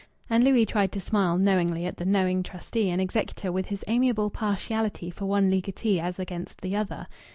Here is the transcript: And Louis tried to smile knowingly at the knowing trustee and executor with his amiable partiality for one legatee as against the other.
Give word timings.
And 0.31 0.43
Louis 0.43 0.65
tried 0.65 0.91
to 0.93 0.99
smile 0.99 1.37
knowingly 1.37 1.85
at 1.85 1.97
the 1.97 2.07
knowing 2.07 2.41
trustee 2.41 2.89
and 2.89 2.99
executor 2.99 3.51
with 3.51 3.67
his 3.67 3.83
amiable 3.87 4.31
partiality 4.31 5.11
for 5.11 5.27
one 5.27 5.51
legatee 5.51 5.99
as 5.99 6.17
against 6.17 6.61
the 6.61 6.75
other. 6.75 7.05